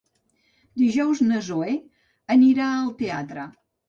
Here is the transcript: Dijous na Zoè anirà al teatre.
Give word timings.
Dijous 0.83 1.19
na 1.25 1.41
Zoè 1.47 1.75
anirà 2.37 2.71
al 2.79 2.89
teatre. 3.03 3.45